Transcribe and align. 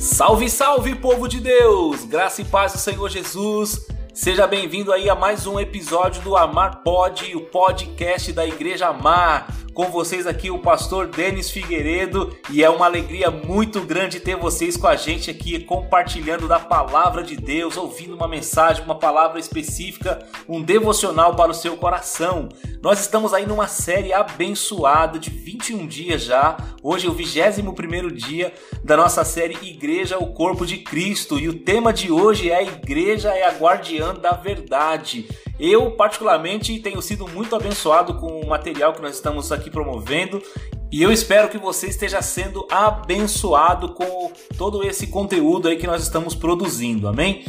Salve, 0.00 0.48
salve, 0.48 0.94
povo 0.94 1.28
de 1.28 1.40
Deus! 1.40 2.06
Graça 2.06 2.40
e 2.40 2.44
paz 2.46 2.72
do 2.72 2.78
Senhor 2.78 3.06
Jesus. 3.10 3.86
Seja 4.14 4.46
bem-vindo 4.46 4.94
aí 4.94 5.10
a 5.10 5.14
mais 5.14 5.46
um 5.46 5.60
episódio 5.60 6.22
do 6.22 6.38
Amar 6.38 6.82
Pod, 6.82 7.36
o 7.36 7.42
podcast 7.42 8.32
da 8.32 8.46
Igreja 8.46 8.86
Amar. 8.86 9.54
Com 9.80 9.90
vocês 9.90 10.26
aqui 10.26 10.50
o 10.50 10.58
pastor 10.58 11.06
Denis 11.06 11.50
Figueiredo 11.50 12.36
e 12.50 12.62
é 12.62 12.68
uma 12.68 12.84
alegria 12.84 13.30
muito 13.30 13.80
grande 13.80 14.20
ter 14.20 14.36
vocês 14.36 14.76
com 14.76 14.86
a 14.86 14.94
gente 14.94 15.30
aqui 15.30 15.58
compartilhando 15.58 16.46
da 16.46 16.60
palavra 16.60 17.22
de 17.22 17.34
Deus, 17.34 17.78
ouvindo 17.78 18.14
uma 18.14 18.28
mensagem, 18.28 18.84
uma 18.84 18.98
palavra 18.98 19.40
específica, 19.40 20.22
um 20.46 20.60
devocional 20.60 21.34
para 21.34 21.50
o 21.50 21.54
seu 21.54 21.78
coração. 21.78 22.50
Nós 22.82 23.00
estamos 23.00 23.32
aí 23.32 23.46
numa 23.46 23.68
série 23.68 24.12
abençoada 24.12 25.18
de 25.18 25.30
21 25.30 25.86
dias 25.86 26.24
já. 26.24 26.58
Hoje 26.82 27.06
é 27.06 27.10
o 27.10 27.14
21 27.14 28.08
dia 28.08 28.52
da 28.84 28.98
nossa 28.98 29.24
série 29.24 29.56
Igreja, 29.62 30.18
o 30.18 30.34
Corpo 30.34 30.66
de 30.66 30.76
Cristo. 30.76 31.38
E 31.38 31.48
o 31.48 31.58
tema 31.58 31.90
de 31.90 32.12
hoje 32.12 32.50
é 32.50 32.56
a 32.56 32.62
Igreja 32.62 33.30
é 33.30 33.48
a 33.48 33.52
guardiã 33.52 34.12
da 34.12 34.32
verdade. 34.32 35.26
Eu, 35.60 35.90
particularmente, 35.90 36.80
tenho 36.80 37.02
sido 37.02 37.28
muito 37.28 37.54
abençoado 37.54 38.14
com 38.14 38.40
o 38.40 38.48
material 38.48 38.94
que 38.94 39.02
nós 39.02 39.14
estamos 39.14 39.52
aqui 39.52 39.70
promovendo 39.70 40.42
e 40.90 41.02
eu 41.02 41.12
espero 41.12 41.50
que 41.50 41.58
você 41.58 41.86
esteja 41.88 42.22
sendo 42.22 42.66
abençoado 42.70 43.90
com 43.92 44.32
todo 44.56 44.82
esse 44.82 45.08
conteúdo 45.08 45.68
aí 45.68 45.76
que 45.76 45.86
nós 45.86 46.02
estamos 46.02 46.34
produzindo, 46.34 47.06
amém? 47.06 47.44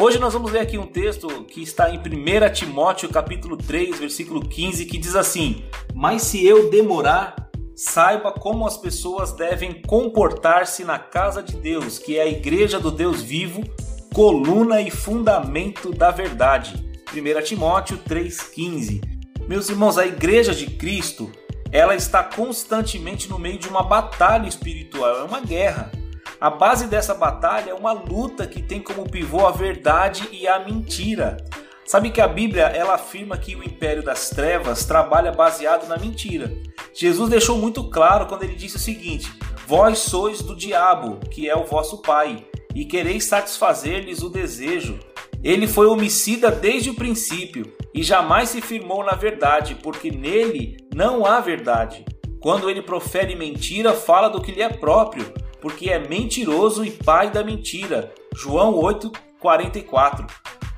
Hoje 0.00 0.18
nós 0.18 0.32
vamos 0.32 0.50
ler 0.50 0.58
aqui 0.58 0.76
um 0.76 0.88
texto 0.88 1.28
que 1.44 1.62
está 1.62 1.88
em 1.88 1.98
1 1.98 2.52
Timóteo 2.52 3.08
capítulo 3.08 3.56
3, 3.56 3.96
versículo 3.96 4.40
15, 4.40 4.84
que 4.86 4.98
diz 4.98 5.14
assim: 5.14 5.62
Mas 5.94 6.22
se 6.22 6.44
eu 6.44 6.68
demorar, 6.68 7.48
saiba 7.76 8.32
como 8.32 8.66
as 8.66 8.76
pessoas 8.76 9.30
devem 9.30 9.80
comportar-se 9.82 10.82
na 10.82 10.98
casa 10.98 11.40
de 11.40 11.56
Deus, 11.56 11.96
que 11.96 12.18
é 12.18 12.22
a 12.22 12.28
igreja 12.28 12.80
do 12.80 12.90
Deus 12.90 13.22
vivo, 13.22 13.62
coluna 14.12 14.80
e 14.80 14.90
fundamento 14.90 15.92
da 15.92 16.10
verdade. 16.10 16.91
1 17.12 17.42
Timóteo 17.42 17.98
3,15. 18.08 19.02
Meus 19.46 19.68
irmãos, 19.68 19.98
a 19.98 20.06
igreja 20.06 20.54
de 20.54 20.66
Cristo 20.66 21.30
ela 21.70 21.94
está 21.94 22.22
constantemente 22.22 23.28
no 23.28 23.38
meio 23.38 23.58
de 23.58 23.68
uma 23.68 23.82
batalha 23.82 24.48
espiritual, 24.48 25.18
é 25.18 25.22
uma 25.22 25.40
guerra. 25.40 25.92
A 26.40 26.48
base 26.48 26.86
dessa 26.86 27.14
batalha 27.14 27.70
é 27.70 27.74
uma 27.74 27.92
luta 27.92 28.46
que 28.46 28.62
tem 28.62 28.80
como 28.80 29.08
pivô 29.08 29.46
a 29.46 29.50
verdade 29.50 30.26
e 30.32 30.48
a 30.48 30.58
mentira. 30.58 31.36
Sabe 31.84 32.10
que 32.10 32.20
a 32.20 32.28
Bíblia 32.28 32.64
ela 32.64 32.94
afirma 32.94 33.36
que 33.36 33.54
o 33.54 33.62
império 33.62 34.02
das 34.02 34.30
trevas 34.30 34.84
trabalha 34.86 35.32
baseado 35.32 35.86
na 35.86 35.98
mentira. 35.98 36.50
Jesus 36.94 37.28
deixou 37.28 37.58
muito 37.58 37.90
claro 37.90 38.26
quando 38.26 38.44
ele 38.44 38.54
disse 38.54 38.76
o 38.76 38.80
seguinte: 38.80 39.30
Vós 39.66 39.98
sois 39.98 40.40
do 40.40 40.56
diabo, 40.56 41.18
que 41.30 41.48
é 41.48 41.56
o 41.56 41.64
vosso 41.64 42.00
pai, 42.00 42.46
e 42.74 42.86
quereis 42.86 43.24
satisfazer-lhes 43.24 44.22
o 44.22 44.30
desejo. 44.30 44.98
Ele 45.42 45.66
foi 45.66 45.86
homicida 45.86 46.52
desde 46.52 46.90
o 46.90 46.94
princípio 46.94 47.72
e 47.92 48.00
jamais 48.02 48.50
se 48.50 48.60
firmou 48.60 49.04
na 49.04 49.14
verdade, 49.14 49.76
porque 49.82 50.08
nele 50.08 50.76
não 50.94 51.26
há 51.26 51.40
verdade. 51.40 52.04
Quando 52.38 52.70
ele 52.70 52.80
profere 52.80 53.34
mentira, 53.34 53.92
fala 53.92 54.28
do 54.28 54.40
que 54.40 54.52
lhe 54.52 54.62
é 54.62 54.68
próprio, 54.68 55.24
porque 55.60 55.90
é 55.90 55.98
mentiroso 55.98 56.84
e 56.84 56.90
pai 56.92 57.30
da 57.30 57.42
mentira. 57.42 58.12
João 58.36 58.74
8:44. 58.74 60.26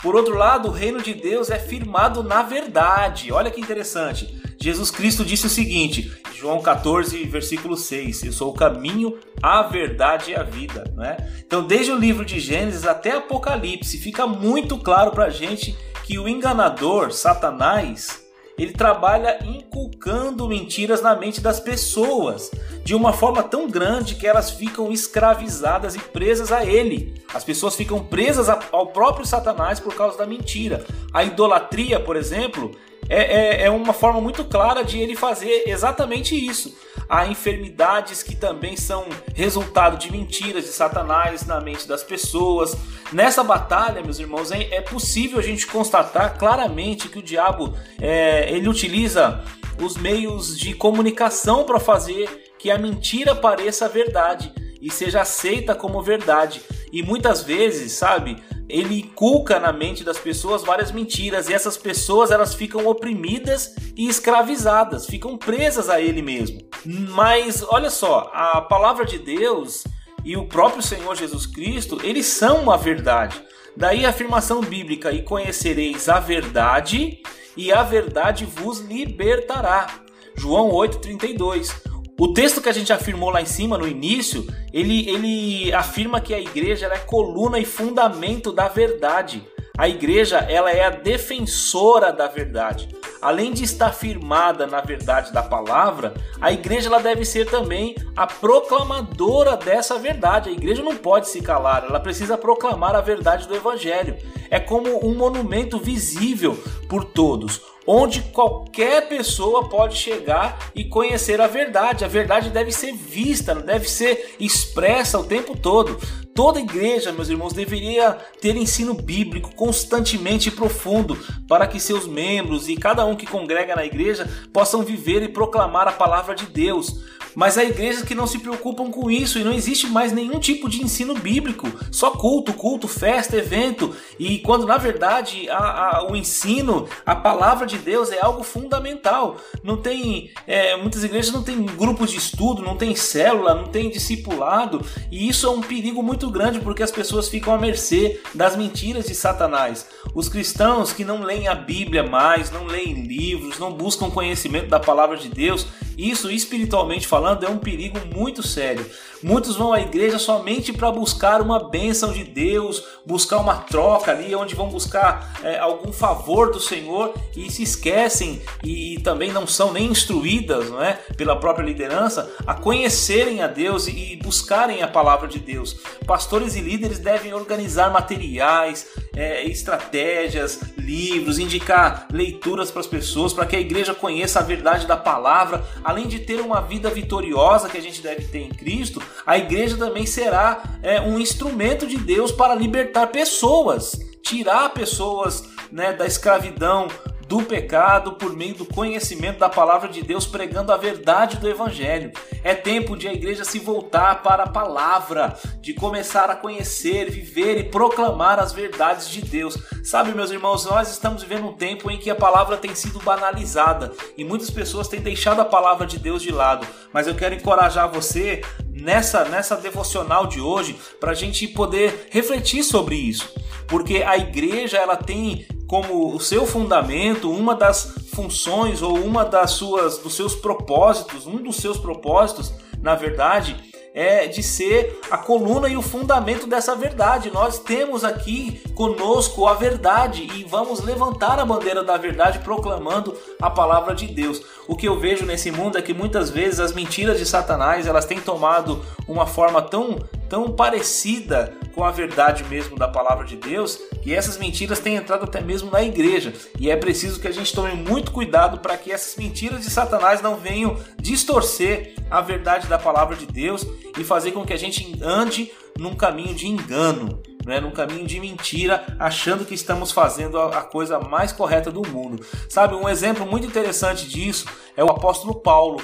Por 0.05 0.15
outro 0.15 0.37
lado, 0.37 0.69
o 0.69 0.71
reino 0.71 1.01
de 1.01 1.15
Deus 1.15 1.49
é 1.49 1.59
firmado 1.59 2.23
na 2.23 2.43
verdade. 2.43 3.33
Olha 3.33 3.51
que 3.51 3.59
interessante. 3.59 4.39
Jesus 4.61 4.91
Cristo 4.91 5.25
disse 5.25 5.47
o 5.47 5.51
seguinte, 5.51 6.13
João 6.35 6.61
14, 6.61 7.25
versículo 7.25 7.75
6: 7.75 8.23
Eu 8.23 8.33
sou 8.33 8.51
o 8.51 8.55
caminho, 8.55 9.19
a 9.43 9.63
verdade 9.63 10.33
e 10.33 10.37
a 10.37 10.43
vida. 10.43 10.85
Né? 10.95 11.17
Então, 11.47 11.67
desde 11.67 11.91
o 11.91 11.97
livro 11.97 12.23
de 12.23 12.39
Gênesis 12.39 12.87
até 12.87 13.13
Apocalipse, 13.13 13.97
fica 13.97 14.27
muito 14.27 14.77
claro 14.77 15.11
para 15.11 15.25
a 15.25 15.31
gente 15.31 15.75
que 16.05 16.19
o 16.19 16.29
enganador, 16.29 17.11
Satanás, 17.11 18.23
ele 18.59 18.75
trabalha 18.75 19.39
inculcando 19.43 20.47
mentiras 20.47 21.01
na 21.01 21.17
mente 21.17 21.41
das 21.41 21.61
pessoas 21.61 22.51
de 22.85 22.95
uma 22.95 23.15
forma 23.15 23.43
tão 23.43 23.71
grande 23.71 24.17
que 24.17 24.27
elas 24.27 24.51
ficam 24.51 24.93
escravizadas 24.93 25.95
e 25.95 25.99
presas 25.99 26.53
a 26.53 26.63
ele. 26.63 27.24
As 27.35 27.43
pessoas 27.43 27.75
ficam 27.75 28.03
presas 28.03 28.49
ao 28.49 28.87
próprio 28.87 29.27
Satanás 29.27 29.81
por 29.81 29.95
causa 29.95 30.17
da 30.17 30.27
mentira. 30.27 30.87
A 31.13 31.25
idolatria, 31.25 31.99
por 31.99 32.17
exemplo, 32.17 32.71
é, 33.09 33.63
é, 33.63 33.63
é 33.65 33.71
uma 33.71 33.93
forma 33.93 34.21
muito 34.21 34.45
clara 34.45 34.83
de 34.83 34.99
ele 34.99 35.17
fazer 35.17 35.65
exatamente 35.67 36.35
isso. 36.35 36.75
Há 37.09 37.27
enfermidades 37.27 38.23
que 38.23 38.35
também 38.35 38.77
são 38.77 39.07
resultado 39.35 39.99
de 39.99 40.11
mentiras 40.11 40.65
de 40.65 40.71
Satanás 40.71 41.45
na 41.45 41.61
mente 41.61 41.87
das 41.87 42.03
pessoas. 42.03 42.77
Nessa 43.13 43.43
batalha, 43.43 44.03
meus 44.03 44.19
irmãos, 44.19 44.51
é, 44.51 44.75
é 44.75 44.81
possível 44.81 45.39
a 45.39 45.43
gente 45.43 45.67
constatar 45.67 46.39
claramente 46.39 47.09
que 47.09 47.19
o 47.19 47.23
diabo 47.23 47.75
é, 48.01 48.51
ele 48.51 48.69
utiliza 48.69 49.45
os 49.83 49.97
meios 49.97 50.59
de 50.59 50.73
comunicação 50.73 51.65
para 51.65 51.81
fazer 51.81 52.53
que 52.59 52.71
a 52.71 52.79
mentira 52.79 53.35
pareça 53.35 53.89
verdade 53.89 54.53
e 54.81 54.91
seja 54.91 55.23
aceita 55.23 55.75
como 55.75 56.01
verdade. 56.03 56.63
E 56.95 57.03
muitas 57.03 57.43
vezes, 57.43 57.91
sabe, 57.91 58.41
ele 58.69 59.01
inculca 59.01 59.59
na 59.59 59.73
mente 59.73 60.05
das 60.05 60.17
pessoas 60.17 60.63
várias 60.63 60.93
mentiras 60.93 61.49
e 61.49 61.53
essas 61.53 61.77
pessoas 61.77 62.31
elas 62.31 62.55
ficam 62.55 62.87
oprimidas 62.87 63.75
e 63.97 64.07
escravizadas, 64.07 65.05
ficam 65.05 65.37
presas 65.37 65.89
a 65.89 66.01
ele 66.01 66.23
mesmo. 66.23 66.61
Mas 66.85 67.65
olha 67.69 67.91
só, 67.91 68.31
a 68.33 68.61
palavra 68.61 69.05
de 69.05 69.19
Deus 69.19 69.83
e 70.25 70.37
o 70.37 70.47
próprio 70.47 70.85
Senhor 70.85 71.17
Jesus 71.17 71.47
Cristo, 71.47 71.99
eles 72.05 72.27
são 72.27 72.59
uma 72.59 72.79
verdade. 72.79 73.43
Daí 73.77 74.07
a 74.07 74.11
afirmação 74.11 74.61
bíblica: 74.61 75.11
"E 75.11 75.21
conhecereis 75.21 76.09
a 76.09 76.21
verdade, 76.21 77.21
e 77.57 77.73
a 77.73 77.83
verdade 77.83 78.45
vos 78.45 78.79
libertará." 78.79 79.89
João 80.37 80.71
8:32. 80.71 81.75
O 82.19 82.33
texto 82.33 82.61
que 82.61 82.69
a 82.69 82.73
gente 82.73 82.93
afirmou 82.93 83.31
lá 83.31 83.43
em 83.43 83.47
cima 83.47 83.77
no 83.77 83.89
início, 83.89 84.47
ele, 84.73 85.09
ele 85.09 85.75
afirma 85.75 86.21
que 86.21 86.33
a 86.33 86.39
igreja 86.39 86.87
é 86.87 86.99
coluna 86.99 87.59
e 87.59 87.65
fundamento 87.65 88.53
da 88.53 88.69
verdade. 88.69 89.43
A 89.77 89.89
igreja 89.89 90.39
ela 90.39 90.71
é 90.71 90.85
a 90.85 90.91
defensora 90.91 92.13
da 92.13 92.29
verdade. 92.29 92.89
Além 93.21 93.53
de 93.53 93.65
estar 93.65 93.93
firmada 93.93 94.65
na 94.65 94.81
verdade 94.81 95.33
da 95.33 95.43
palavra, 95.43 96.15
a 96.41 96.53
igreja 96.53 96.89
ela 96.89 97.01
deve 97.01 97.25
ser 97.25 97.51
também 97.51 97.97
a 98.15 98.29
proclamadora 98.29 99.57
dessa 99.57 99.99
verdade. 99.99 100.51
A 100.51 100.53
igreja 100.53 100.85
não 100.85 100.95
pode 100.95 101.29
se 101.29 101.41
calar, 101.41 101.85
ela 101.85 101.99
precisa 101.99 102.39
proclamar 102.39 102.95
a 102.95 103.01
verdade 103.01 103.49
do 103.49 103.57
evangelho. 103.57 104.17
É 104.49 104.61
como 104.61 105.05
um 105.05 105.17
monumento 105.17 105.79
visível 105.79 106.57
por 106.89 107.05
todos 107.05 107.74
onde 107.87 108.23
qualquer 108.23 109.09
pessoa 109.09 109.69
pode 109.69 109.97
chegar 109.97 110.71
e 110.75 110.85
conhecer 110.85 111.41
a 111.41 111.47
verdade. 111.47 112.05
A 112.05 112.09
verdade 112.09 112.51
deve 112.51 112.73
ser 112.73 112.93
vista, 112.93 113.55
deve 113.55 113.89
ser 113.89 114.37
expressa 114.39 115.19
o 115.19 115.25
tempo 115.25 115.57
todo. 115.57 115.99
Toda 116.35 116.59
igreja, 116.59 117.13
meus 117.13 117.29
irmãos, 117.29 117.53
deveria 117.53 118.13
ter 118.41 118.57
ensino 118.57 118.93
bíblico 118.93 119.55
constantemente 119.55 120.49
e 120.49 120.53
profundo 120.53 121.17
para 121.47 121.67
que 121.67 121.79
seus 121.79 122.09
membros 122.09 122.69
e 122.69 122.77
cada 122.77 123.05
um 123.07 123.15
que 123.15 123.27
congrega 123.27 123.77
na 123.77 123.85
igreja 123.85 124.29
possam 124.53 124.83
viver 124.83 125.23
e 125.23 125.29
proclamar 125.29 125.87
a 125.87 125.93
palavra 125.93 126.35
de 126.35 126.47
Deus. 126.47 127.05
Mas 127.35 127.59
há 127.59 127.65
igrejas 127.65 128.03
que 128.03 128.15
não 128.15 128.27
se 128.27 128.39
preocupam 128.39 128.91
com 128.91 129.11
isso 129.11 129.39
e 129.39 129.45
não 129.45 129.53
existe 129.53 129.87
mais 129.87 130.13
nenhum 130.13 130.39
tipo 130.39 130.69
de 130.69 130.83
ensino 130.83 131.15
bíblico, 131.15 131.71
só 131.91 132.11
culto, 132.13 132.53
culto, 132.53 132.87
festa, 132.87 133.37
evento. 133.37 133.95
E 134.19 134.39
quando 134.39 134.67
na 134.67 134.77
verdade 134.77 135.49
a, 135.49 135.99
a, 135.99 136.11
o 136.11 136.17
ensino, 136.17 136.89
a 137.05 137.15
palavra 137.15 137.67
de 137.67 137.79
Deus 137.79 138.11
é 138.11 138.21
algo 138.21 138.43
fundamental. 138.43 139.37
Não 139.63 139.77
tem, 139.77 140.31
é, 140.47 140.77
muitas 140.77 141.03
igrejas 141.03 141.33
não 141.33 141.43
têm 141.43 141.65
grupos 141.65 142.11
de 142.11 142.19
estudo, 142.19 142.63
não 142.63 142.77
tem 142.77 142.95
célula, 142.95 143.55
não 143.55 143.65
tem 143.65 143.91
discipulado 143.91 144.85
e 145.11 145.29
isso 145.29 145.47
é 145.47 145.51
um 145.51 145.61
perigo 145.61 146.03
muito 146.03 146.31
grande 146.31 146.61
porque 146.61 146.83
as 146.83 146.91
pessoas 146.91 147.29
ficam 147.29 147.55
à 147.55 147.59
mercê 147.59 148.21
das 148.35 148.57
mentiras 148.57 149.07
de 149.07 149.15
Satanás. 149.15 149.87
Os 150.15 150.29
cristãos 150.29 150.93
que 150.93 151.05
não 151.05 151.23
leem 151.23 151.49
a 151.49 151.55
Bíblia 151.55 152.03
mais, 152.03 152.51
não 152.51 152.67
leem 152.67 153.07
livros, 153.07 153.59
não 153.59 153.73
buscam 153.73 154.11
conhecimento 154.11 154.69
da 154.69 154.79
palavra 154.79 155.17
de 155.17 155.29
Deus, 155.29 155.67
isso 155.97 156.31
espiritualmente 156.31 157.07
falando 157.07 157.24
é 157.27 157.49
um 157.49 157.59
perigo 157.59 157.99
muito 158.15 158.43
sério. 158.43 158.85
Muitos 159.23 159.57
vão 159.57 159.73
à 159.73 159.81
igreja 159.81 160.19
somente 160.19 160.71
para 160.71 160.91
buscar 160.91 161.41
uma 161.41 161.71
bênção 161.71 162.13
de 162.13 162.25
Deus, 162.25 162.85
buscar 163.07 163.39
uma 163.39 163.57
troca 163.57 164.11
ali, 164.11 164.35
onde 164.35 164.55
vão 164.55 164.69
buscar 164.69 165.41
é, 165.43 165.59
algum 165.59 165.93
favor 165.93 166.53
do 166.53 166.61
Senhor 166.61 167.15
e 167.35 167.51
se 167.51 167.63
esquecem 167.63 168.43
e, 168.63 168.97
e, 168.97 169.01
também 169.01 169.33
não 169.33 169.47
são 169.47 169.73
nem 169.73 169.87
instruídas 169.87 170.69
não 170.69 170.83
é, 170.83 170.99
pela 171.17 171.37
própria 171.37 171.65
liderança 171.65 172.31
a 172.47 172.53
conhecerem 172.53 173.41
a 173.41 173.47
Deus 173.47 173.87
e, 173.87 174.13
e 174.13 174.17
buscarem 174.17 174.83
a 174.83 174.89
palavra 174.89 175.27
de 175.27 175.39
Deus. 175.39 175.77
Pastores 176.07 176.55
e 176.55 176.61
líderes 176.61 176.99
devem 176.99 177.33
organizar 177.33 177.91
materiais, 177.91 178.87
é, 179.17 179.45
estratégias, 179.47 180.61
livros, 180.77 181.39
indicar 181.39 182.07
leituras 182.13 182.71
para 182.71 182.81
as 182.81 182.87
pessoas, 182.87 183.33
para 183.33 183.47
que 183.47 183.57
a 183.57 183.61
igreja 183.61 183.95
conheça 183.95 184.41
a 184.41 184.43
verdade 184.43 184.87
da 184.87 184.97
palavra. 184.97 185.65
Além 185.83 186.07
de 186.07 186.21
ter 186.21 186.41
uma 186.41 186.61
vida 186.61 186.91
vitoriosa 186.91 187.69
que 187.69 187.79
a 187.79 187.83
gente 187.83 188.03
deve 188.03 188.25
ter 188.25 188.41
em 188.41 188.51
Cristo, 188.51 189.03
a 189.27 189.39
igreja 189.39 189.77
também 189.77 190.07
será 190.07 190.63
é, 190.83 191.01
um 191.01 191.19
instrumento 191.19 191.87
de 191.87 191.97
Deus 191.97 192.33
para 192.33 192.55
libertar 192.55 193.09
pessoas, 193.09 193.99
tirar 194.23 194.71
pessoas 194.71 195.45
né, 195.71 195.93
da 195.93 196.07
escravidão, 196.07 196.89
do 197.35 197.43
pecado 197.43 198.13
por 198.13 198.33
meio 198.33 198.55
do 198.55 198.65
conhecimento 198.65 199.41
da 199.41 199.49
palavra 199.49 199.89
de 199.89 200.03
Deus, 200.03 200.25
pregando 200.25 200.71
a 200.71 200.77
verdade 200.77 201.39
do 201.39 201.49
Evangelho. 201.49 202.13
É 202.45 202.55
tempo 202.55 202.97
de 202.97 203.09
a 203.09 203.13
igreja 203.13 203.45
se 203.45 203.59
voltar 203.59 204.23
para 204.23 204.45
a 204.45 204.49
palavra, 204.49 205.37
de 205.61 205.75
começar 205.75 206.31
a 206.31 206.37
conhecer, 206.37 207.11
viver 207.11 207.59
e 207.59 207.65
proclamar 207.65 208.39
as 208.39 208.53
verdades 208.53 209.11
de 209.11 209.21
Deus. 209.21 209.59
Sabe, 209.83 210.13
meus 210.13 210.31
irmãos, 210.31 210.65
nós 210.65 210.89
estamos 210.93 211.25
vivendo 211.25 211.49
um 211.49 211.55
tempo 211.55 211.91
em 211.91 211.99
que 211.99 212.09
a 212.09 212.15
palavra 212.15 212.57
tem 212.57 212.73
sido 212.73 213.01
banalizada 213.01 213.91
e 214.17 214.23
muitas 214.25 214.49
pessoas 214.49 214.87
têm 214.87 215.01
deixado 215.01 215.41
a 215.41 215.45
palavra 215.45 215.89
de 215.89 215.99
Deus 215.99 216.23
de 216.23 216.31
lado. 216.31 216.65
Mas 216.93 217.09
eu 217.09 217.17
quero 217.17 217.35
encorajar 217.35 217.91
você 217.91 218.43
nessa, 218.71 219.25
nessa 219.25 219.57
devocional 219.57 220.29
de 220.29 220.41
hoje 220.41 220.79
para 221.01 221.11
a 221.11 221.17
gente 221.17 221.49
poder 221.49 222.07
refletir 222.13 222.63
sobre 222.63 222.95
isso. 222.95 223.29
Porque 223.67 224.05
a 224.07 224.17
igreja 224.17 224.77
ela 224.77 224.97
tem 224.97 225.49
como 225.67 226.15
o 226.15 226.21
seu 226.21 226.47
fundamento, 226.47 227.31
uma 227.31 227.55
das 227.55 227.95
funções 228.15 228.83
ou 228.83 228.97
uma 228.99 229.25
das 229.25 229.53
suas 229.53 229.99
dos 229.99 230.15
seus 230.15 230.35
propósitos, 230.35 231.27
um 231.27 231.37
dos 231.37 231.57
seus 231.57 231.79
propósitos, 231.79 232.53
na 232.81 232.95
verdade, 232.95 233.57
é 233.95 234.27
de 234.27 234.43
ser 234.43 234.99
a 235.09 235.17
coluna 235.17 235.69
e 235.69 235.77
o 235.77 235.83
fundamento 235.83 236.49
dessa 236.49 236.75
verdade. 236.75 237.31
Nós 237.31 237.61
temos 237.61 238.03
aqui 238.03 238.61
conosco 238.75 239.47
a 239.47 239.55
verdade 239.55 240.29
e 240.35 240.43
vamos 240.43 240.81
levantar 240.81 241.39
a 241.39 241.45
bandeira 241.45 241.85
da 241.85 241.97
verdade 241.97 242.41
proclamando 242.41 243.17
a 243.41 243.49
palavra 243.49 243.95
de 243.95 244.09
Deus. 244.09 244.43
O 244.67 244.75
que 244.75 244.89
eu 244.89 244.99
vejo 244.99 245.25
nesse 245.25 245.53
mundo 245.53 245.79
é 245.79 245.83
que 245.83 245.95
muitas 245.95 246.29
vezes 246.29 246.59
as 246.59 246.73
mentiras 246.73 247.19
de 247.19 247.25
Satanás, 247.25 247.87
elas 247.87 248.05
têm 248.05 248.21
tomado 248.21 248.85
uma 249.07 249.27
forma 249.27 249.63
tão 249.63 249.97
tão 250.29 250.51
parecida 250.51 251.53
com 251.75 251.85
a 251.85 251.93
verdade 251.93 252.43
mesmo 252.45 252.77
da 252.77 252.89
palavra 252.89 253.25
de 253.25 253.37
Deus, 253.37 253.79
que 254.05 254.15
essas 254.15 254.37
mentiras 254.37 254.81
têm 254.81 254.97
entrado 254.97 255.25
até 255.25 255.41
mesmo 255.41 255.71
na 255.71 255.83
igreja. 255.83 256.35
E 256.61 256.71
é 256.71 256.77
preciso 256.77 257.19
que 257.19 257.27
a 257.27 257.33
gente 257.33 257.55
tome 257.55 257.73
muito 257.73 258.13
cuidado 258.13 258.59
para 258.59 258.77
que 258.77 258.93
essas 258.93 259.17
mentiras 259.17 259.65
de 259.65 259.71
Satanás 259.71 260.21
não 260.21 260.37
venham 260.37 260.77
distorcer 261.01 261.95
a 262.11 262.21
verdade 262.21 262.69
da 262.69 262.79
palavra 262.79 263.17
de 263.17 263.25
Deus 263.25 263.67
e 263.99 264.05
fazer 264.05 264.33
com 264.33 264.45
que 264.45 264.53
a 264.53 264.59
gente 264.59 264.95
ande 265.03 265.51
num 265.79 265.95
caminho 265.95 266.35
de 266.35 266.47
engano. 266.47 267.23
Né, 267.47 267.61
num 267.61 267.73
caminho 267.73 268.07
de 268.07 268.19
mentira, 268.19 268.97
achando 268.99 269.45
que 269.45 269.53
estamos 269.53 269.93
fazendo 269.93 270.39
a 270.39 270.63
coisa 270.63 270.99
mais 270.99 271.31
correta 271.31 271.71
do 271.71 271.87
mundo. 271.87 272.25
Sabe, 272.49 272.75
um 272.75 272.89
exemplo 272.89 273.27
muito 273.27 273.47
interessante 273.47 274.09
disso 274.09 274.47
é 274.75 274.83
o 274.83 274.89
apóstolo 274.89 275.35
Paulo, 275.35 275.79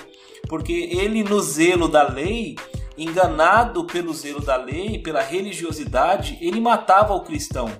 porque 0.49 0.73
ele, 0.73 1.23
no 1.23 1.38
zelo 1.43 1.87
da 1.87 2.08
lei, 2.08 2.56
enganado 2.96 3.84
pelo 3.84 4.14
zelo 4.14 4.40
da 4.40 4.56
lei, 4.56 5.00
pela 5.00 5.20
religiosidade, 5.20 6.38
ele 6.40 6.62
matava 6.62 7.12
o 7.12 7.25
cristão, 7.25 7.70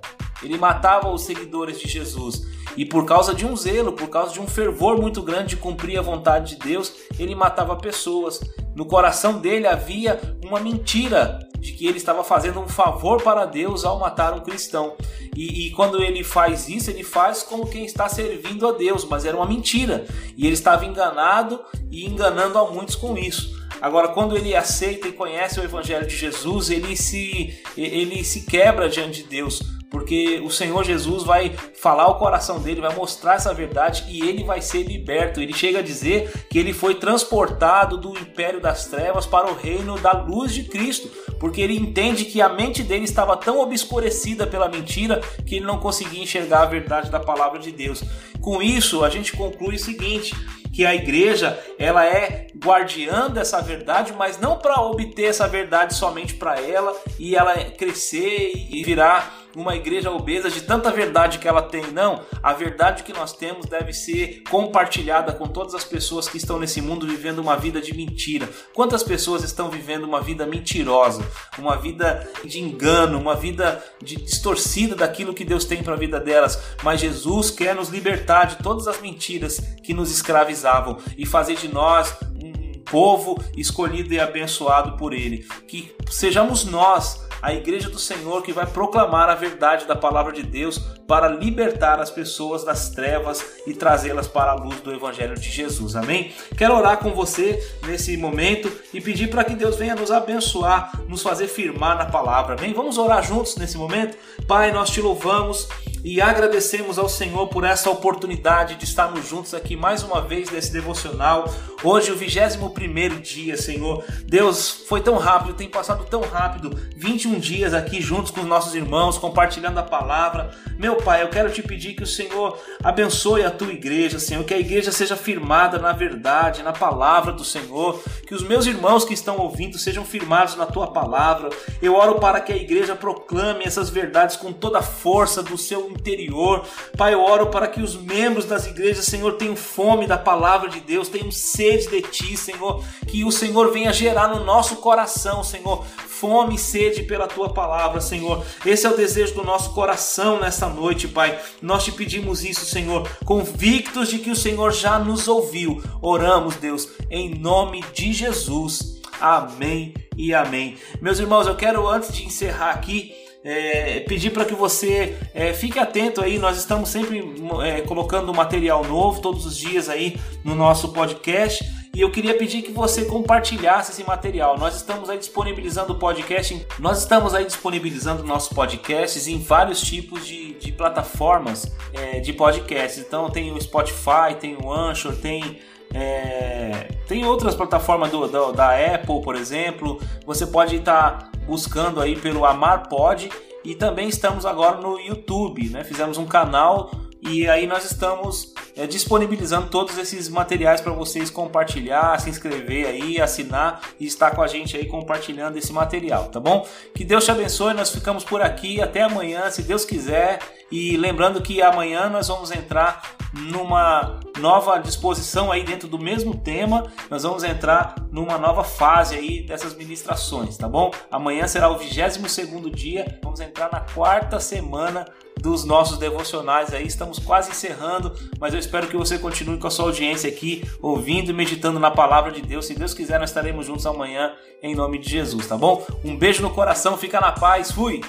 ele 0.43 0.59
matava 0.59 1.11
os 1.11 1.23
seguidores 1.23 1.79
de 1.79 1.89
Jesus. 1.89 2.47
E 2.77 2.85
por 2.85 3.05
causa 3.05 3.35
de 3.35 3.45
um 3.45 3.57
zelo, 3.57 3.93
por 3.93 4.09
causa 4.09 4.33
de 4.33 4.41
um 4.41 4.47
fervor 4.47 5.01
muito 5.01 5.23
grande 5.23 5.51
de 5.51 5.57
cumprir 5.57 5.99
a 5.99 6.03
vontade 6.03 6.57
de 6.57 6.63
Deus, 6.63 6.93
ele 7.19 7.35
matava 7.35 7.77
pessoas. 7.77 8.41
No 8.75 8.87
coração 8.87 9.39
dele 9.39 9.67
havia 9.67 10.21
uma 10.45 10.61
mentira 10.61 11.39
de 11.59 11.73
que 11.73 11.87
ele 11.87 11.99
estava 11.99 12.25
fazendo 12.25 12.59
um 12.59 12.69
favor 12.69 13.23
para 13.23 13.45
Deus 13.45 13.85
ao 13.85 13.99
matar 13.99 14.33
um 14.33 14.41
cristão. 14.41 14.95
E, 15.37 15.67
e, 15.67 15.71
quando 15.73 16.03
ele 16.03 16.25
faz 16.25 16.69
isso, 16.69 16.91
ele 16.91 17.05
faz 17.05 17.43
como 17.43 17.67
quem 17.67 17.85
está 17.85 18.09
servindo 18.09 18.67
a 18.67 18.73
Deus, 18.73 19.05
mas 19.05 19.25
era 19.25 19.37
uma 19.37 19.47
mentira. 19.47 20.07
E 20.37 20.47
ele 20.47 20.55
estava 20.55 20.87
enganado 20.87 21.61
e 21.91 22.07
enganando 22.07 22.59
a 22.59 22.71
muitos 22.71 22.95
com 22.95 23.17
isso. 23.17 23.61
Agora, 23.81 24.09
quando 24.09 24.37
ele 24.37 24.55
aceita 24.55 25.09
e 25.09 25.13
conhece 25.13 25.61
o 25.61 25.65
Evangelho 25.65 26.07
de 26.07 26.17
Jesus, 26.17 26.71
ele 26.71 26.97
se, 26.97 27.63
ele 27.77 28.23
se 28.25 28.43
quebra 28.47 28.89
diante 28.89 29.23
de 29.23 29.29
Deus, 29.29 29.63
porque 29.91 30.41
o 30.45 30.51
Senhor 30.51 30.85
Jesus 30.85 31.25
vai 31.25 31.51
falar 31.75 32.07
o 32.09 32.15
coração 32.15 32.61
dele, 32.61 32.81
vai 32.81 32.95
mostrar 32.95 33.35
essa 33.35 33.53
verdade 33.53 34.05
e 34.09 34.21
ele 34.21 34.45
vai 34.45 34.63
ser 34.63 34.85
liberto. 34.85 35.41
Ele 35.41 35.53
chega 35.53 35.81
a 35.81 35.83
dizer 35.83 36.47
que 36.49 36.59
ele 36.59 36.73
foi 36.73 36.95
transportado 36.95 37.97
do 37.97 38.17
império 38.17 38.61
das 38.61 38.87
trevas 38.87 39.27
para 39.27 39.51
o 39.51 39.55
reino 39.55 39.99
da 39.99 40.13
luz 40.13 40.55
de 40.55 40.65
Cristo, 40.65 41.11
porque 41.41 41.61
ele 41.61 41.77
entende 41.77 42.25
que 42.25 42.41
a 42.41 42.49
mente 42.49 42.85
dele 42.85 43.05
estava 43.05 43.37
tão 43.37 43.59
obscurecida 43.59 44.47
pela 44.47 44.69
mentira 44.69 45.21
que 45.45 45.57
ele 45.57 45.67
não 45.67 45.81
conseguia 45.81 46.23
enxergar 46.23 46.63
a 46.63 46.67
verdade 46.67 47.11
da 47.11 47.19
palavra 47.19 47.59
de 47.59 47.73
Deus. 47.73 48.03
Com 48.41 48.63
isso, 48.63 49.05
a 49.05 49.11
gente 49.11 49.33
conclui 49.33 49.75
o 49.75 49.79
seguinte: 49.79 50.35
que 50.73 50.87
a 50.87 50.95
igreja 50.95 51.59
ela 51.79 52.07
é 52.07 52.47
guardiã 52.65 53.29
dessa 53.29 53.61
verdade, 53.61 54.13
mas 54.17 54.39
não 54.39 54.57
para 54.57 54.81
obter 54.81 55.25
essa 55.25 55.49
verdade 55.49 55.95
somente 55.95 56.35
para 56.35 56.61
ela 56.61 56.97
e 57.19 57.35
ela 57.35 57.57
crescer 57.71 58.53
e 58.71 58.83
virar 58.85 59.40
uma 59.55 59.75
igreja 59.75 60.11
obesa 60.11 60.51
de 60.51 60.63
tanta 60.63 60.91
verdade 60.91 61.39
que 61.39 61.49
ela 61.49 61.63
tem. 61.63 61.91
Não, 61.93 62.23
a 62.43 62.53
verdade 62.53 63.03
que 63.03 63.13
nós 63.13 63.33
temos 63.33 63.67
deve 63.67 63.93
ser 63.93 64.43
compartilhada 64.49 65.33
com 65.33 65.47
todas 65.47 65.75
as 65.75 65.85
pessoas 65.85 66.29
que 66.29 66.37
estão 66.37 66.59
nesse 66.59 66.81
mundo 66.81 67.07
vivendo 67.07 67.39
uma 67.39 67.57
vida 67.57 67.81
de 67.81 67.95
mentira. 67.95 68.49
Quantas 68.75 69.03
pessoas 69.03 69.43
estão 69.43 69.71
vivendo 69.71 70.05
uma 70.05 70.21
vida 70.21 70.47
mentirosa, 70.47 71.25
uma 71.59 71.77
vida 71.77 72.29
de 72.45 72.61
engano, 72.61 73.19
uma 73.19 73.35
vida 73.35 73.83
de 74.03 74.17
distorcida 74.17 74.95
daquilo 74.95 75.35
que 75.35 75.45
Deus 75.45 75.65
tem 75.65 75.83
para 75.83 75.95
a 75.95 75.99
vida 75.99 76.21
delas? 76.21 76.61
Mas 76.83 77.01
Jesus 77.01 77.51
quer 77.51 77.75
nos 77.75 77.89
libertar 77.89 78.45
de 78.45 78.63
todas 78.63 78.87
as 78.87 79.01
mentiras 79.01 79.59
que 79.83 79.95
nos 79.95 80.11
escravizavam 80.11 80.99
e 81.17 81.27
fazer 81.27 81.57
de 81.57 81.69
nós 81.69 82.15
um 82.43 82.81
povo 82.91 83.43
escolhido 83.57 84.13
e 84.13 84.21
abençoado 84.21 84.97
por 84.97 85.13
Ele. 85.13 85.47
Que 85.69 85.95
sejamos 86.11 86.65
nós 86.65 87.30
a 87.43 87.53
igreja 87.53 87.89
do 87.89 87.99
Senhor 87.99 88.43
que 88.43 88.53
vai 88.53 88.67
proclamar 88.67 89.29
a 89.29 89.35
verdade 89.35 89.87
da 89.87 89.97
palavra 89.97 90.33
de 90.33 90.43
Deus 90.43 90.79
para 91.07 91.29
libertar 91.29 92.01
as 92.01 92.11
pessoas 92.11 92.65
das 92.65 92.91
trevas 92.91 93.45
e 93.67 93.75
trazê-las 93.75 94.29
para 94.29 94.53
a 94.53 94.55
luz 94.55 94.81
do 94.81 94.93
evangelho 94.93 95.35
de 95.35 95.51
Jesus. 95.51 95.97
Amém? 95.97 96.33
Quero 96.57 96.77
orar 96.77 96.99
com 96.99 97.11
você 97.11 97.63
nesse 97.87 98.17
momento 98.17 98.71
e 98.93 99.01
pedir 99.01 99.29
para 99.29 99.45
que 99.45 99.55
Deus 99.55 99.77
venha 99.77 99.95
nos 99.95 100.11
abençoar, 100.11 101.01
nos 101.09 101.23
fazer 101.23 101.49
firmar 101.49 101.97
na 101.97 102.07
palavra. 102.07 102.55
Amém? 102.55 102.73
Vamos 102.73 102.99
orar 102.99 103.23
juntos 103.23 103.57
nesse 103.57 103.77
momento? 103.77 104.17
Pai, 104.47 104.73
nós 104.73 104.91
te 104.91 105.01
louvamos 105.01 105.69
e 106.03 106.21
agradecemos 106.21 106.99
ao 106.99 107.09
Senhor 107.09 107.49
por 107.49 107.65
essa 107.65 107.91
oportunidade 107.91 108.77
de 108.77 108.85
estarmos 108.85 109.29
juntos 109.29 109.53
aqui 109.53 109.77
mais 109.77 110.03
uma 110.03 110.21
vez 110.21 110.51
nesse 110.51 110.73
devocional. 110.73 111.53
Hoje, 111.83 112.11
o 112.11 112.17
21 112.17 113.21
dia, 113.21 113.57
Senhor. 113.57 114.05
Deus, 114.25 114.85
foi 114.89 115.01
tão 115.01 115.17
rápido, 115.17 115.55
tem 115.55 115.69
passado 115.69 116.05
tão 116.05 116.21
rápido 116.23 116.79
21 116.97 117.39
dias 117.39 117.75
aqui 117.75 118.01
juntos 118.01 118.31
com 118.31 118.41
os 118.41 118.47
nossos 118.47 118.75
irmãos, 118.75 119.19
compartilhando 119.19 119.79
a 119.79 119.83
palavra. 119.83 120.51
Meu 120.79 120.97
Pai, 120.97 121.23
eu 121.23 121.29
quero 121.29 121.51
te 121.51 121.63
pedir 121.63 121.95
que 121.95 122.03
o 122.03 122.07
Senhor 122.07 122.59
abençoe 122.83 123.45
a 123.45 123.51
tua 123.51 123.73
igreja, 123.73 124.19
Senhor, 124.19 124.45
que 124.45 124.55
a 124.55 124.59
igreja 124.59 124.93
seja 124.93 125.17
firmada 125.17 125.79
na 125.79 125.93
verdade, 125.93 126.63
na 126.63 126.73
palavra 126.73 127.33
do 127.33 127.45
Senhor, 127.45 128.03
que 128.27 128.35
os 128.35 128.43
meus 128.43 128.67
irmãos 128.67 129.05
que 129.05 129.15
estão 129.15 129.39
ouvindo 129.39 129.79
sejam 129.79 130.05
firmados 130.05 130.57
na 130.57 130.67
tua 130.67 130.89
palavra. 130.89 131.51
Eu 131.83 131.95
oro 131.95 132.17
para 132.17 132.41
que 132.41 132.53
a 132.53 132.57
igreja 132.57 132.95
proclame 132.95 133.65
essas 133.65 133.91
verdades 133.91 134.37
com 134.37 134.53
toda 134.53 134.79
a 134.79 134.83
força 134.83 135.43
do 135.43 135.59
seu 135.59 135.90
interior. 135.91 136.65
Pai, 136.97 137.15
eu 137.15 137.23
oro 137.23 137.47
para 137.49 137.69
que 137.69 137.83
os 137.83 137.97
membros 137.97 138.45
das 138.45 138.67
igrejas, 138.67 139.05
Senhor, 139.05 139.33
tenham 139.33 139.57
fome 139.57 140.07
da 140.07 140.19
palavra 140.19 140.69
de 140.69 140.81
Deus, 140.81 141.09
tenham 141.09 141.31
sede 141.31 141.89
de 141.89 142.03
Ti, 142.03 142.37
Senhor. 142.37 142.83
Que 143.07 143.25
o 143.25 143.31
Senhor 143.31 143.73
venha 143.73 143.93
gerar 143.93 144.29
no 144.29 144.45
nosso 144.45 144.77
coração, 144.77 145.43
Senhor, 145.43 145.85
fome 146.07 146.55
e 146.55 146.59
sede 146.59 147.03
pela 147.03 147.27
Tua 147.27 147.53
palavra, 147.53 148.01
Senhor. 148.01 148.45
Esse 148.65 148.87
é 148.87 148.91
o 148.91 148.97
desejo 148.97 149.35
do 149.35 149.43
nosso 149.43 149.73
coração 149.73 150.41
nessa 150.41 150.69
noite, 150.69 151.09
Pai. 151.09 151.39
Nós 151.63 151.85
te 151.85 151.93
pedimos 151.93 152.45
isso, 152.45 152.65
Senhor, 152.65 153.09
convictos 153.25 154.09
de 154.09 154.19
que 154.19 154.31
o 154.31 154.37
Senhor 154.37 154.73
já 154.73 154.99
nos 154.99 155.29
ouviu. 155.29 155.83
Oramos, 156.01 156.57
Deus, 156.57 156.89
em 157.11 157.35
nome 157.35 157.85
de 157.93 158.13
Jesus. 158.13 159.01
Amém 159.21 159.95
e 160.17 160.33
amém. 160.33 160.79
Meus 161.01 161.19
irmãos, 161.19 161.47
eu 161.47 161.55
quero 161.55 161.87
antes 161.87 162.13
de 162.13 162.25
encerrar 162.25 162.71
aqui 162.71 163.15
é, 163.43 164.01
pedir 164.01 164.31
para 164.31 164.45
que 164.45 164.55
você 164.55 165.17
é, 165.35 165.53
fique 165.53 165.79
atento 165.79 166.21
aí. 166.21 166.39
Nós 166.39 166.59
estamos 166.59 166.89
sempre 166.89 167.23
é, 167.65 167.81
colocando 167.83 168.33
material 168.35 168.85
novo 168.85 169.21
todos 169.21 169.47
os 169.47 169.57
dias 169.57 169.89
aí 169.89 170.19
no 170.45 170.55
nosso 170.55 170.93
podcast. 170.93 171.65
E 171.93 172.01
eu 172.01 172.11
queria 172.11 172.37
pedir 172.37 172.63
que 172.63 172.71
você 172.71 173.05
compartilhasse 173.05 173.91
esse 173.91 174.05
material. 174.05 174.57
Nós 174.57 174.77
estamos 174.77 175.11
aí 175.11 175.19
disponibilizando 175.19 175.93
o 175.93 175.99
podcast, 175.99 176.65
nós 176.79 176.99
estamos 176.99 177.35
aí 177.35 177.45
disponibilizando 177.45 178.23
nossos 178.23 178.53
podcasts 178.53 179.27
em 179.27 179.39
vários 179.41 179.81
tipos 179.81 180.25
de, 180.25 180.55
de 180.55 180.71
plataformas 180.71 181.67
é, 181.93 182.21
de 182.21 182.33
podcasts. 182.33 183.05
Então 183.05 183.29
tem 183.29 183.51
o 183.51 183.61
Spotify, 183.61 184.37
tem 184.39 184.57
o 184.57 184.73
Anchor, 184.73 185.17
tem 185.17 185.59
é, 185.93 186.89
tem 187.09 187.27
outras 187.27 187.57
plataformas 187.57 188.11
do, 188.13 188.29
do, 188.29 188.53
da 188.53 188.71
Apple, 188.95 189.21
por 189.23 189.35
exemplo. 189.35 190.01
Você 190.25 190.47
pode 190.47 190.77
estar 190.77 191.30
buscando 191.47 192.01
aí 192.01 192.17
pelo 192.17 192.45
Amar 192.45 192.89
Pod 192.89 193.31
E 193.65 193.75
também 193.75 194.09
estamos 194.09 194.47
agora 194.47 194.81
no 194.81 194.99
YouTube, 194.99 195.69
né? 195.71 195.85
Fizemos 195.85 196.19
um 196.19 196.27
canal 196.27 196.91
e 197.23 197.47
aí 197.47 197.67
nós 197.67 197.85
estamos 197.85 198.55
é, 198.75 198.87
disponibilizando 198.87 199.69
todos 199.69 199.99
esses 199.99 200.29
materiais 200.29 200.81
para 200.81 200.93
vocês 200.93 201.29
compartilhar, 201.29 202.19
se 202.19 202.31
inscrever 202.31 202.87
aí, 202.87 203.21
assinar 203.21 203.83
e 204.01 204.07
estar 204.07 204.31
com 204.31 204.43
a 204.43 204.47
gente 204.47 204.75
aí 204.75 204.87
compartilhando 204.87 205.59
esse 205.59 205.71
material, 205.71 206.29
tá 206.29 206.41
bom? 206.41 206.67
Que 206.95 207.05
Deus 207.05 207.25
te 207.25 207.31
abençoe, 207.31 207.75
nós 207.75 207.91
ficamos 207.91 208.25
por 208.25 208.41
aqui 208.41 208.81
até 208.81 209.03
amanhã, 209.03 209.51
se 209.51 209.63
Deus 209.63 209.85
quiser. 209.85 210.39
E 210.73 210.97
lembrando 210.97 211.43
que 211.43 211.61
amanhã 211.61 212.09
nós 212.09 212.29
vamos 212.29 212.51
entrar 212.51 213.03
numa 213.33 214.21
nova 214.39 214.79
disposição 214.79 215.53
aí 215.53 215.65
dentro 215.65 215.89
do 215.89 215.99
mesmo 215.99 216.37
tema, 216.37 216.91
nós 217.09 217.23
vamos 217.23 217.45
entrar 217.45 217.95
numa 218.11 218.39
nova 218.39 218.65
fase 218.65 219.15
aí 219.15 219.43
dessas 219.43 219.75
ministrações, 219.75 220.57
tá 220.57 220.69
bom? 220.69 220.91
Amanhã 221.11 221.47
será 221.47 221.69
o 221.69 221.77
22 221.77 222.31
segundo 222.31 222.71
dia, 222.71 223.19
vamos 223.23 223.41
entrar 223.41 223.71
na 223.73 223.81
quarta 223.81 224.41
semana 224.41 225.07
dos 225.41 225.65
nossos 225.65 225.99
devocionais 225.99 226.73
aí. 226.73 226.87
Estamos 226.87 227.19
quase 227.19 227.51
encerrando, 227.51 228.13
mas 228.39 228.53
eu 228.53 228.61
espero 228.61 228.87
que 228.87 228.97
você 228.97 229.19
continue 229.19 229.59
com 229.59 229.67
a 229.67 229.71
sua 229.71 229.87
audiência 229.87 230.29
aqui, 230.29 230.69
ouvindo 230.83 231.31
e 231.31 231.35
meditando 231.35 231.79
na 231.79 231.91
palavra 231.91 232.31
de 232.31 232.43
Deus. 232.43 232.67
Se 232.67 232.75
Deus 232.75 232.95
quiser, 232.95 233.19
nós 233.19 233.31
estaremos 233.31 233.67
juntos 233.67 233.87
amanhã 233.87 234.33
em 234.63 234.75
nome 234.75 234.99
de 234.99 235.09
Jesus, 235.09 235.47
tá 235.47 235.57
bom? 235.57 235.85
Um 236.05 236.17
beijo 236.17 236.43
no 236.43 236.51
coração, 236.51 236.97
fica 236.97 237.21
na 237.21 237.33
paz, 237.33 237.73
fui! 237.73 238.03